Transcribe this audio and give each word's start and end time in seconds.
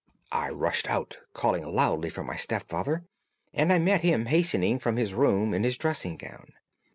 I 0.31 0.49
rushed 0.49 0.89
out, 0.89 1.19
calling 1.35 1.63
loudly 1.63 2.09
for 2.09 2.23
my 2.23 2.35
stepfather, 2.35 3.03
and 3.53 3.71
I 3.71 3.77
met 3.77 4.01
him 4.01 4.25
hastening 4.25 4.79
from 4.79 4.95
his 4.97 5.13
room 5.13 5.53
in 5.53 5.63
his 5.63 5.77
dressing 5.77 6.17
gown. 6.17 6.53